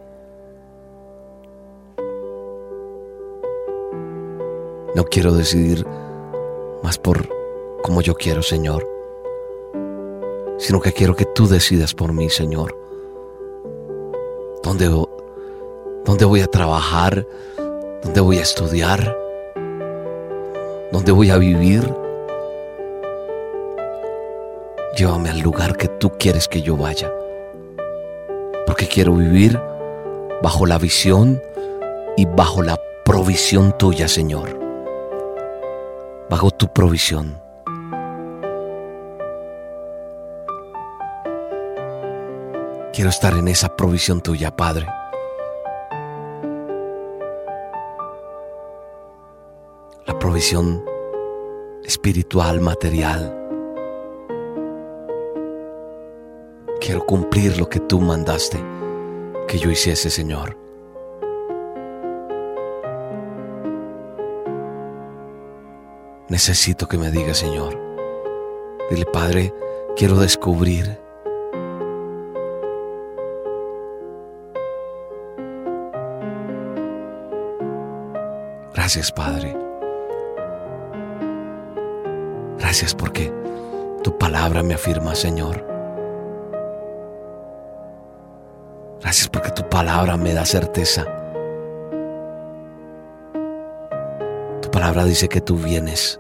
No 4.95 5.03
quiero 5.03 5.33
decidir 5.33 5.85
más 6.81 6.97
por 6.97 7.29
como 7.83 8.01
yo 8.01 8.15
quiero, 8.15 8.41
Señor, 8.41 8.98
sino 10.59 10.81
que 10.81 10.93
quiero 10.93 11.15
que 11.15 11.25
tú 11.25 11.47
decidas 11.47 11.93
por 11.93 12.13
mí, 12.13 12.29
Señor. 12.29 12.77
¿Dónde, 14.61 14.89
dónde 16.05 16.25
voy 16.25 16.41
a 16.41 16.47
trabajar? 16.47 17.25
¿Dónde 18.03 18.19
voy 18.21 18.37
a 18.37 18.41
estudiar? 18.41 19.17
¿Dónde 20.91 21.11
voy 21.11 21.31
a 21.31 21.37
vivir? 21.37 21.91
Llévame 24.97 25.29
al 25.29 25.39
lugar 25.39 25.77
que 25.77 25.87
tú 25.87 26.11
quieres 26.19 26.47
que 26.47 26.61
yo 26.61 26.75
vaya. 26.75 27.11
Porque 28.65 28.87
quiero 28.87 29.15
vivir 29.15 29.59
bajo 30.43 30.65
la 30.65 30.77
visión 30.77 31.41
y 32.17 32.25
bajo 32.25 32.61
la 32.61 32.79
provisión 33.05 33.77
tuya, 33.77 34.07
Señor. 34.07 34.59
Bajo 36.29 36.51
tu 36.51 36.67
provisión. 36.73 37.48
Quiero 42.99 43.11
estar 43.11 43.33
en 43.33 43.47
esa 43.47 43.77
provisión 43.77 44.19
tuya, 44.19 44.53
Padre. 44.57 44.85
provisión 50.19 50.83
espiritual, 51.85 52.59
material. 52.59 53.33
Quiero 56.81 57.05
cumplir 57.05 57.57
lo 57.57 57.69
que 57.69 57.79
tú 57.79 58.01
mandaste 58.01 58.61
que 59.47 59.57
yo 59.57 59.71
hiciese, 59.71 60.09
Señor. 60.09 60.57
Necesito 66.27 66.85
que 66.89 66.97
me 66.97 67.11
diga, 67.11 67.33
Señor. 67.33 67.79
Dile, 68.89 69.05
Padre, 69.05 69.53
quiero 69.95 70.17
descubrir. 70.17 71.08
Gracias, 78.89 79.11
Padre. 79.11 79.55
Gracias 82.57 82.95
porque 82.95 83.31
tu 84.03 84.17
palabra 84.17 84.63
me 84.63 84.73
afirma, 84.73 85.13
Señor. 85.13 85.63
Gracias 88.99 89.29
porque 89.29 89.51
tu 89.51 89.61
palabra 89.69 90.17
me 90.17 90.33
da 90.33 90.43
certeza. 90.43 91.05
Tu 94.59 94.71
palabra 94.71 95.03
dice 95.03 95.29
que 95.29 95.39
tú 95.39 95.55
vienes. 95.57 96.19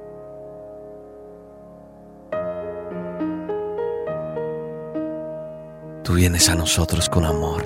Tú 6.03 6.13
vienes 6.13 6.47
a 6.49 6.53
nosotros 6.53 7.09
con 7.09 7.25
amor, 7.25 7.63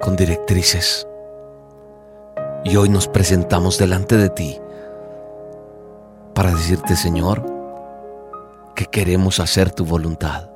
con 0.00 0.16
directrices. 0.16 1.06
Y 2.64 2.76
hoy 2.76 2.88
nos 2.88 3.08
presentamos 3.08 3.76
delante 3.76 4.16
de 4.16 4.30
ti 4.30 4.58
para 6.34 6.50
decirte, 6.50 6.96
Señor, 6.96 7.44
que 8.74 8.86
queremos 8.86 9.38
hacer 9.38 9.70
tu 9.70 9.84
voluntad. 9.84 10.48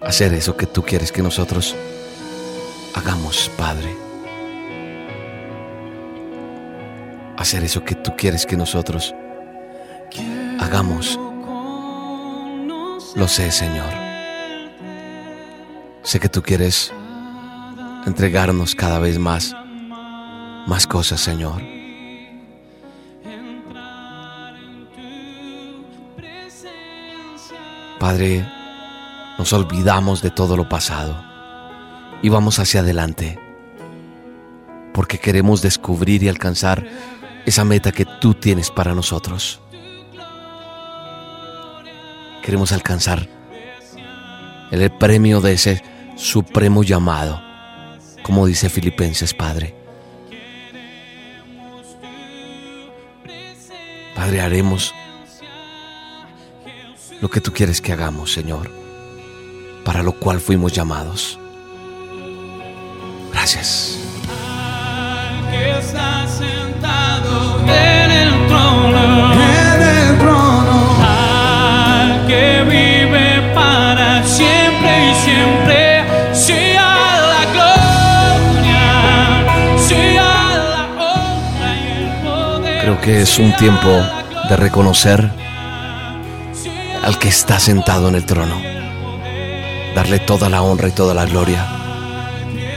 Hacer 0.00 0.32
eso 0.32 0.56
que 0.56 0.66
tú 0.66 0.82
quieres 0.82 1.12
que 1.12 1.22
nosotros 1.22 1.76
hagamos, 2.94 3.50
Padre. 3.58 3.94
Hacer 7.36 7.62
eso 7.62 7.84
que 7.84 7.94
tú 7.94 8.12
quieres 8.16 8.46
que 8.46 8.56
nosotros 8.56 9.14
hagamos. 10.58 11.18
Lo 13.14 13.28
sé, 13.28 13.50
Señor. 13.50 14.09
Sé 16.10 16.18
que 16.18 16.28
tú 16.28 16.42
quieres 16.42 16.92
entregarnos 18.04 18.74
cada 18.74 18.98
vez 18.98 19.16
más, 19.16 19.54
más 20.66 20.84
cosas, 20.88 21.20
Señor. 21.20 21.62
Padre, 28.00 28.44
nos 29.38 29.52
olvidamos 29.52 30.20
de 30.20 30.32
todo 30.32 30.56
lo 30.56 30.68
pasado 30.68 31.22
y 32.22 32.28
vamos 32.28 32.58
hacia 32.58 32.80
adelante 32.80 33.38
porque 34.92 35.18
queremos 35.18 35.62
descubrir 35.62 36.24
y 36.24 36.28
alcanzar 36.28 36.84
esa 37.46 37.64
meta 37.64 37.92
que 37.92 38.04
tú 38.20 38.34
tienes 38.34 38.72
para 38.72 38.96
nosotros. 38.96 39.60
Queremos 42.42 42.72
alcanzar 42.72 43.28
el 44.72 44.90
premio 44.90 45.40
de 45.40 45.52
ese 45.52 45.99
supremo 46.20 46.82
llamado, 46.82 47.42
como 48.22 48.46
dice 48.46 48.68
Filipenses, 48.68 49.32
Padre. 49.32 49.74
Padre, 54.14 54.42
haremos 54.42 54.94
lo 57.22 57.30
que 57.30 57.40
tú 57.40 57.52
quieres 57.52 57.80
que 57.80 57.92
hagamos, 57.92 58.32
Señor, 58.32 58.70
para 59.84 60.02
lo 60.02 60.12
cual 60.12 60.40
fuimos 60.40 60.72
llamados. 60.72 61.38
Gracias. 63.32 63.98
Es 83.18 83.38
un 83.38 83.54
tiempo 83.56 83.88
de 84.48 84.56
reconocer 84.56 85.30
al 87.02 87.18
que 87.18 87.28
está 87.28 87.58
sentado 87.58 88.08
en 88.08 88.14
el 88.14 88.24
trono, 88.24 88.54
darle 89.94 90.20
toda 90.20 90.48
la 90.48 90.62
honra 90.62 90.88
y 90.88 90.92
toda 90.92 91.12
la 91.12 91.24
gloria. 91.24 91.66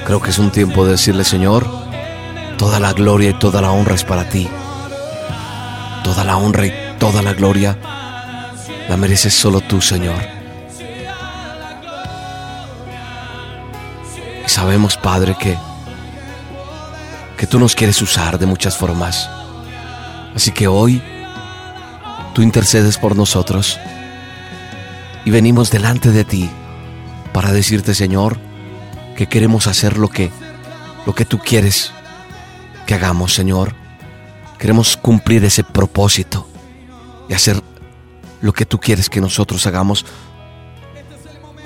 Creo 0.05 0.21
que 0.21 0.31
es 0.31 0.39
un 0.39 0.51
tiempo 0.51 0.85
de 0.85 0.93
decirle, 0.93 1.23
Señor, 1.23 1.67
toda 2.57 2.79
la 2.79 2.93
gloria 2.93 3.29
y 3.29 3.33
toda 3.33 3.61
la 3.61 3.71
honra 3.71 3.95
es 3.95 4.03
para 4.03 4.27
ti. 4.27 4.49
Toda 6.03 6.23
la 6.23 6.37
honra 6.37 6.65
y 6.65 6.73
toda 6.99 7.21
la 7.21 7.33
gloria 7.33 7.77
la 8.89 8.97
mereces 8.97 9.33
solo 9.33 9.61
tú, 9.61 9.81
Señor. 9.81 10.19
Y 14.45 14.49
sabemos, 14.49 14.97
Padre, 14.97 15.35
que, 15.39 15.57
que 17.37 17.47
tú 17.47 17.59
nos 17.59 17.75
quieres 17.75 18.01
usar 18.01 18.39
de 18.39 18.47
muchas 18.47 18.75
formas. 18.75 19.29
Así 20.35 20.51
que 20.51 20.67
hoy 20.67 21.01
tú 22.33 22.41
intercedes 22.41 22.97
por 22.97 23.15
nosotros 23.15 23.79
y 25.25 25.31
venimos 25.31 25.71
delante 25.71 26.11
de 26.11 26.25
ti 26.25 26.49
para 27.31 27.51
decirte, 27.51 27.93
Señor, 27.93 28.37
que 29.15 29.27
queremos 29.27 29.67
hacer 29.67 29.97
lo 29.97 30.09
que 30.09 30.31
lo 31.05 31.13
que 31.13 31.25
tú 31.25 31.39
quieres 31.39 31.91
que 32.85 32.95
hagamos, 32.95 33.33
Señor. 33.33 33.75
Queremos 34.57 34.95
cumplir 34.97 35.43
ese 35.43 35.63
propósito 35.63 36.47
y 37.27 37.33
hacer 37.33 37.61
lo 38.41 38.53
que 38.53 38.65
tú 38.65 38.79
quieres 38.79 39.09
que 39.09 39.21
nosotros 39.21 39.65
hagamos. 39.67 40.05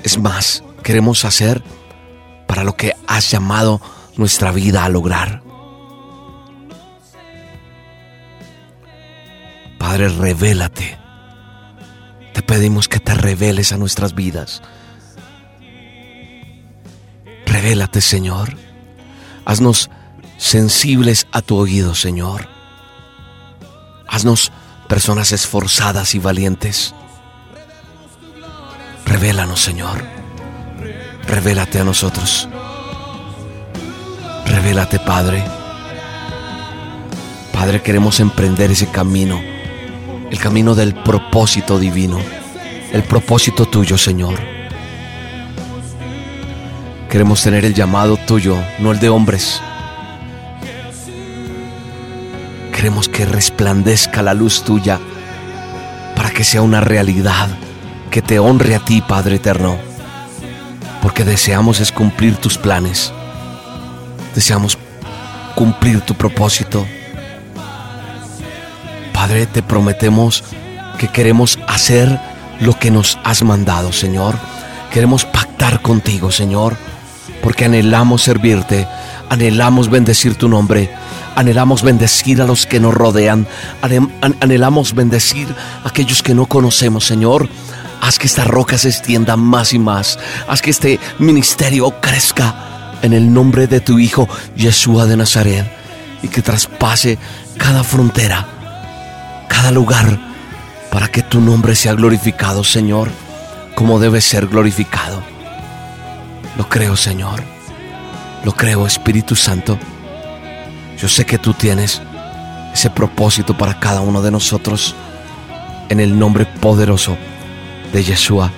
Es 0.04 0.18
más, 0.18 0.64
queremos 0.84 1.26
hacer 1.26 1.64
para 2.48 2.64
lo 2.64 2.76
que 2.76 2.94
has 3.08 3.30
llamado 3.30 3.82
nuestra 4.16 4.52
vida 4.52 4.84
a 4.84 4.90
lograr. 4.90 5.44
Padre, 9.78 10.10
revélate. 10.10 10.98
Te 12.34 12.42
pedimos 12.42 12.88
que 12.88 13.00
te 13.00 13.14
reveles 13.14 13.72
a 13.72 13.78
nuestras 13.78 14.14
vidas. 14.14 14.62
Revélate, 17.46 18.02
Señor. 18.02 18.56
Haznos 19.46 19.90
sensibles 20.38 21.28
a 21.32 21.42
tu 21.42 21.58
oído, 21.58 21.96
Señor. 21.96 22.48
Haznos 24.08 24.52
personas 24.88 25.32
esforzadas 25.32 26.16
y 26.16 26.20
valientes. 26.20 26.94
Revélanos, 29.06 29.62
Señor. 29.62 30.06
Revélate 31.28 31.80
a 31.80 31.84
nosotros. 31.84 32.48
Revélate, 34.46 35.00
Padre. 35.00 35.44
Padre, 37.52 37.82
queremos 37.82 38.20
emprender 38.20 38.72
ese 38.72 38.88
camino, 38.88 39.42
el 40.30 40.40
camino 40.40 40.76
del 40.76 40.94
propósito 40.94 41.80
divino, 41.80 42.20
el 42.92 43.04
propósito 43.04 43.66
tuyo, 43.66 43.98
Señor. 43.98 44.40
Queremos 47.10 47.42
tener 47.42 47.64
el 47.64 47.74
llamado 47.74 48.18
tuyo, 48.18 48.58
no 48.80 48.92
el 48.92 49.00
de 49.00 49.10
hombres. 49.10 49.62
Queremos 52.76 53.08
que 53.08 53.26
resplandezca 53.26 54.22
la 54.22 54.34
luz 54.34 54.64
tuya 54.64 55.00
para 56.16 56.32
que 56.32 56.44
sea 56.44 56.62
una 56.62 56.82
realidad 56.82 57.48
que 58.12 58.22
te 58.22 58.40
honre 58.40 58.76
a 58.76 58.80
ti, 58.80 59.02
Padre 59.02 59.36
eterno. 59.36 59.78
Porque 61.02 61.24
deseamos 61.24 61.80
es 61.80 61.92
cumplir 61.92 62.36
tus 62.36 62.58
planes. 62.58 63.14
Deseamos 64.36 64.78
cumplir 65.56 66.02
tu 66.02 66.14
propósito. 66.14 66.86
Padre, 69.28 69.46
te 69.46 69.62
prometemos 69.62 70.42
que 70.98 71.10
queremos 71.10 71.60
hacer 71.68 72.18
lo 72.62 72.80
que 72.80 72.92
nos 72.92 73.20
has 73.26 73.44
mandado, 73.44 73.92
Señor. 73.92 74.36
Queremos 74.90 75.26
pactar 75.26 75.82
contigo, 75.82 76.32
Señor, 76.32 76.78
porque 77.44 77.66
anhelamos 77.66 78.22
servirte, 78.22 78.88
anhelamos 79.30 79.90
bendecir 79.90 80.36
tu 80.36 80.48
nombre, 80.48 80.90
anhelamos 81.36 81.84
bendecir 81.84 82.42
a 82.42 82.46
los 82.46 82.66
que 82.66 82.80
nos 82.80 82.94
rodean, 82.94 83.46
anhelamos 84.40 84.96
bendecir 84.96 85.54
a 85.84 85.90
aquellos 85.90 86.24
que 86.24 86.34
no 86.34 86.46
conocemos, 86.46 87.06
Señor. 87.06 87.50
Haz 88.00 88.20
que 88.20 88.28
esta 88.28 88.46
roca 88.46 88.78
se 88.78 88.88
extienda 88.88 89.36
más 89.36 89.74
y 89.74 89.80
más, 89.80 90.18
haz 90.48 90.62
que 90.62 90.70
este 90.70 91.02
ministerio 91.20 92.00
crezca 92.00 92.94
en 93.02 93.12
el 93.12 93.34
nombre 93.34 93.68
de 93.68 93.82
tu 93.82 94.00
Hijo, 94.00 94.30
Yeshua 94.56 95.06
de 95.06 95.18
Nazaret, 95.18 95.70
y 96.24 96.30
que 96.30 96.42
traspase 96.42 97.18
cada 97.58 97.84
frontera, 97.84 98.57
cada 99.48 99.72
lugar, 99.72 100.20
para 100.92 101.08
que 101.08 101.22
tu 101.24 101.42
nombre 101.42 101.76
sea 101.76 101.94
glorificado, 101.94 102.64
Señor, 102.64 103.10
como 103.76 104.00
debe 104.00 104.22
ser 104.22 104.48
glorificado. 104.48 105.22
Lo 106.58 106.68
creo, 106.68 106.96
Señor. 106.96 107.44
Lo 108.44 108.54
creo, 108.54 108.88
Espíritu 108.88 109.36
Santo. 109.36 109.78
Yo 110.98 111.08
sé 111.08 111.26
que 111.26 111.38
tú 111.38 111.54
tienes 111.54 112.02
ese 112.74 112.90
propósito 112.90 113.58
para 113.58 113.80
cada 113.80 114.02
uno 114.02 114.22
de 114.22 114.32
nosotros 114.32 114.96
en 115.90 116.00
el 116.00 116.18
nombre 116.18 116.46
poderoso 116.46 117.18
de 117.94 118.04
Yeshua 118.04 118.52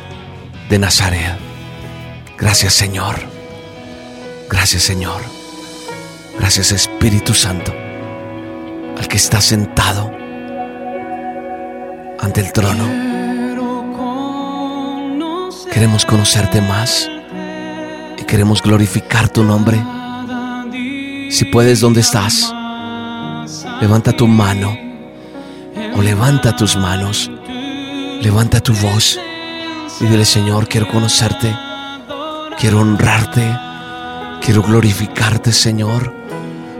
de 0.69 0.79
Nazaret. 0.79 1.37
Gracias, 2.37 2.73
Señor. 2.73 3.15
Gracias, 4.49 4.83
Señor. 4.83 5.21
Gracias, 6.37 6.71
Espíritu 6.71 7.33
Santo, 7.33 7.73
al 8.97 9.07
que 9.07 9.17
está 9.17 9.41
sentado 9.41 10.18
ante 12.21 12.41
el 12.41 12.51
trono. 12.51 12.85
Queremos 15.71 16.05
conocerte 16.05 16.61
más 16.61 17.09
y 18.17 18.23
queremos 18.23 18.61
glorificar 18.61 19.29
tu 19.29 19.43
nombre. 19.43 19.81
Si 21.31 21.45
puedes, 21.45 21.79
¿dónde 21.79 22.01
estás? 22.01 22.53
Levanta 23.81 24.11
tu 24.11 24.27
mano 24.27 24.77
o 25.95 26.01
levanta 26.01 26.55
tus 26.55 26.75
manos, 26.75 27.31
levanta 28.21 28.59
tu 28.59 28.73
voz 28.73 29.19
y 30.01 30.05
dile, 30.05 30.25
Señor, 30.25 30.67
quiero 30.67 30.87
conocerte, 30.87 31.55
quiero 32.59 32.81
honrarte, 32.81 33.57
quiero 34.41 34.63
glorificarte, 34.63 35.51
Señor, 35.51 36.13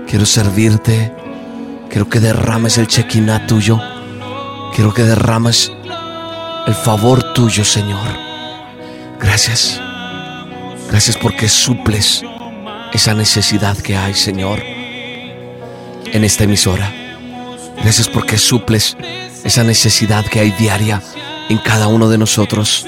quiero 0.08 0.25
servirte, 0.25 1.13
quiero 1.89 2.10
que 2.10 2.19
derrames 2.19 2.78
el 2.78 2.88
chequiná 2.88 3.47
tuyo 3.47 3.80
Quiero 4.80 4.94
que 4.94 5.04
derrames 5.04 5.74
el 6.65 6.74
favor 6.74 7.34
tuyo, 7.34 7.65
Señor. 7.65 8.08
Gracias. 9.20 9.78
Gracias 10.89 11.18
porque 11.18 11.50
suples 11.50 12.24
esa 12.94 13.13
necesidad 13.13 13.78
que 13.78 13.98
hay, 13.98 14.13
Señor, 14.13 14.63
en 14.63 16.24
esta 16.24 16.46
emisora. 16.46 16.89
Gracias 17.84 18.08
porque 18.08 18.38
suples 18.38 18.96
esa 19.44 19.65
necesidad 19.65 20.26
que 20.26 20.39
hay 20.39 20.52
diaria 20.52 21.04
en 21.50 21.58
cada 21.58 21.89
uno 21.89 22.08
de 22.08 22.18
nosotros. 22.18 22.86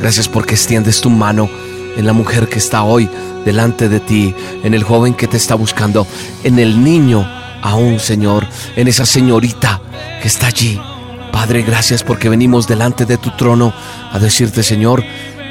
Gracias 0.00 0.26
porque 0.26 0.54
extiendes 0.54 1.00
tu 1.00 1.10
mano 1.10 1.48
en 1.96 2.06
la 2.06 2.12
mujer 2.12 2.48
que 2.48 2.58
está 2.58 2.82
hoy 2.82 3.08
delante 3.44 3.88
de 3.88 4.00
ti, 4.00 4.34
en 4.64 4.74
el 4.74 4.82
joven 4.82 5.14
que 5.14 5.28
te 5.28 5.36
está 5.36 5.54
buscando, 5.54 6.08
en 6.42 6.58
el 6.58 6.82
niño 6.82 7.24
aún, 7.62 8.00
Señor, 8.00 8.48
en 8.74 8.88
esa 8.88 9.06
señorita 9.06 9.80
que 10.20 10.26
está 10.26 10.48
allí 10.48 10.80
Padre, 11.32 11.62
gracias 11.62 12.02
porque 12.02 12.28
venimos 12.28 12.66
delante 12.66 13.06
de 13.06 13.18
tu 13.18 13.30
trono 13.30 13.72
a 14.12 14.18
decirte, 14.18 14.62
Señor, 14.62 15.04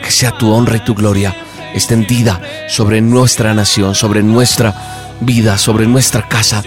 que 0.03 0.11
sea 0.11 0.31
tu 0.31 0.51
honra 0.51 0.77
y 0.77 0.81
tu 0.81 0.95
gloria 0.95 1.35
extendida 1.73 2.41
sobre 2.67 3.01
nuestra 3.01 3.53
nación, 3.53 3.95
sobre 3.95 4.23
nuestra 4.23 4.73
vida, 5.19 5.57
sobre 5.57 5.87
nuestra 5.87 6.27
casa, 6.27 6.63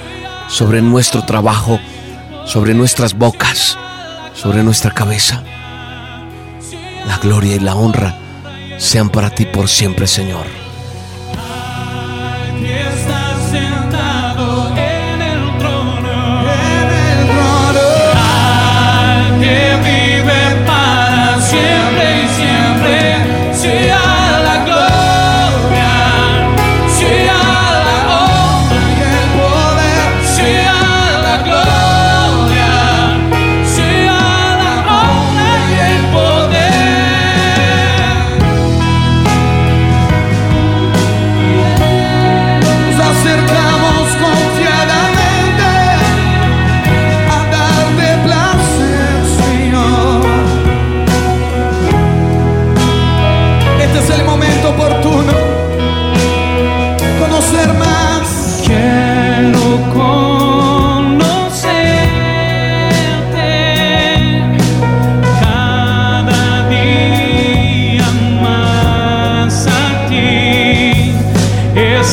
sobre 0.48 0.82
nuestro 0.82 1.24
trabajo, 1.24 1.80
sobre 2.44 2.74
nuestras 2.74 3.14
bocas, 3.14 3.78
sobre 4.34 4.62
nuestra 4.62 4.90
cabeza. 4.90 5.42
La 7.06 7.18
gloria 7.18 7.56
y 7.56 7.60
la 7.60 7.74
honra 7.74 8.16
sean 8.78 9.10
para 9.10 9.30
ti 9.30 9.46
por 9.46 9.68
siempre, 9.68 10.06
Señor. 10.06 10.46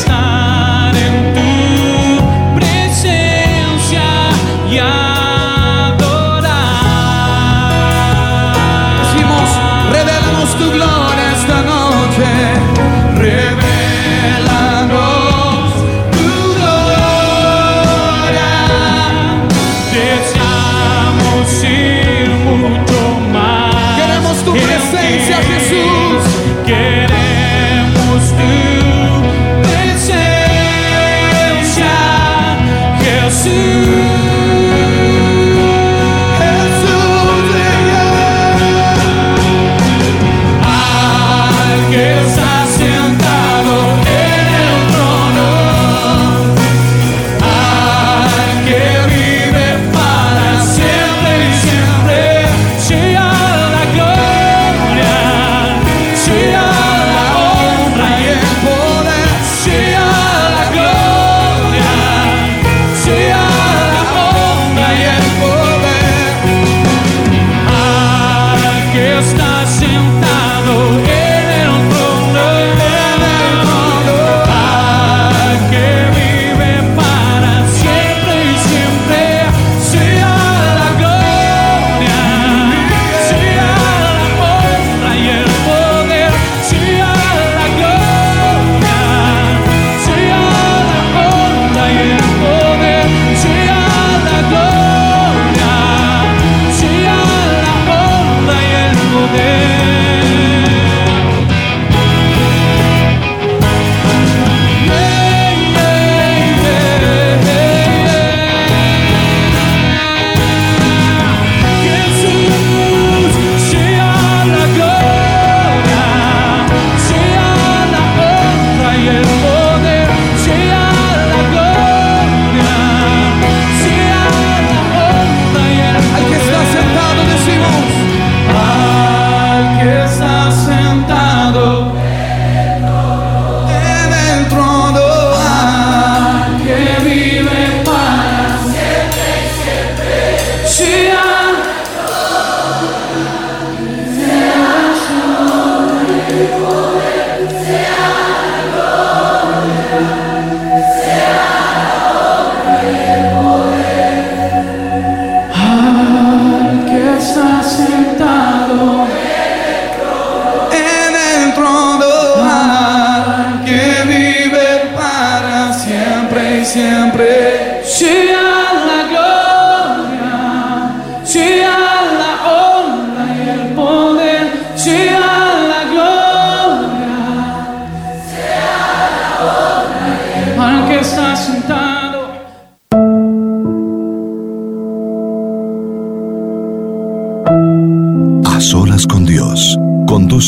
side. 0.00 0.39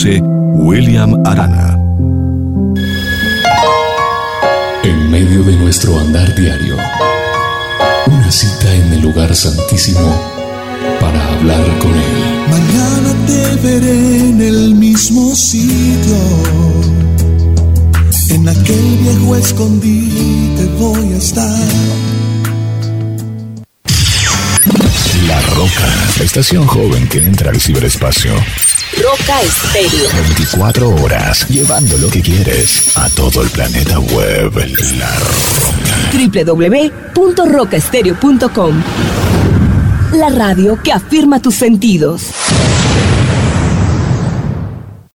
William 0.04 1.14
Arana. 1.24 1.78
En 4.82 5.10
medio 5.12 5.44
de 5.44 5.54
nuestro 5.54 5.96
andar 5.96 6.34
diario, 6.34 6.76
una 8.08 8.32
cita 8.32 8.74
en 8.74 8.94
el 8.94 9.02
lugar 9.02 9.32
santísimo 9.36 10.20
para 11.00 11.24
hablar 11.28 11.78
con 11.78 11.92
Él. 11.92 12.48
Mañana 12.50 13.14
te 13.28 13.56
veré 13.62 14.30
en 14.30 14.40
el 14.40 14.74
mismo 14.74 15.36
sitio, 15.36 16.16
en 18.30 18.48
aquel 18.48 18.98
viejo 19.02 19.36
escondite 19.36 20.64
voy 20.80 21.12
a 21.12 21.16
estar. 21.16 21.68
La 25.28 25.40
Roca, 25.54 25.86
la 26.18 26.24
estación 26.24 26.66
joven 26.66 27.06
que 27.08 27.18
entra 27.18 27.50
al 27.50 27.60
ciberespacio. 27.60 28.32
Roca 29.02 29.42
Estéreo. 29.42 30.08
24 30.14 30.88
horas, 31.02 31.48
llevando 31.48 31.98
lo 31.98 32.08
que 32.08 32.22
quieres 32.22 32.96
a 32.96 33.10
todo 33.10 33.42
el 33.42 33.50
planeta 33.50 33.98
web. 33.98 34.52
La 34.96 35.12
Roca. 35.18 36.44
www.rocaestereo.com 37.16 38.82
La 40.12 40.28
radio 40.28 40.80
que 40.80 40.92
afirma 40.92 41.42
tus 41.42 41.56
sentidos. 41.56 42.30